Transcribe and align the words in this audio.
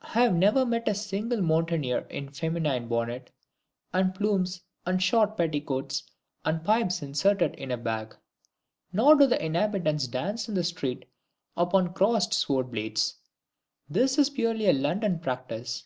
I 0.00 0.22
have 0.22 0.34
never 0.34 0.64
met 0.64 0.88
a 0.88 0.94
single 0.94 1.42
mountaineer 1.42 2.06
in 2.08 2.30
feminine 2.30 2.88
bonnet 2.88 3.30
and 3.92 4.14
plumes 4.14 4.62
and 4.86 5.02
short 5.02 5.36
petticoats, 5.36 6.10
and 6.46 6.64
pipes 6.64 7.02
inserted 7.02 7.54
in 7.56 7.70
a 7.70 7.76
bag. 7.76 8.16
Nor 8.94 9.16
do 9.16 9.26
the 9.26 9.44
inhabitants 9.44 10.06
dance 10.08 10.48
in 10.48 10.54
the 10.54 10.64
street 10.64 11.04
upon 11.58 11.92
crossed 11.92 12.32
sword 12.32 12.70
blades 12.70 13.16
this 13.86 14.16
is 14.16 14.30
purely 14.30 14.66
a 14.66 14.72
London 14.72 15.18
practice. 15.18 15.84